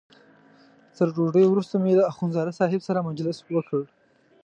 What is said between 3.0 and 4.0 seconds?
مجلس وکړ.